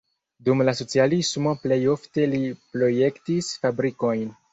[0.45, 2.39] Dum la socialismo plej ofte li
[2.77, 4.25] projektis fabrikojn.